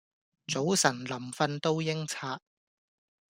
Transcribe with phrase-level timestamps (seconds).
[0.47, 2.41] 早晨臨訓都應刷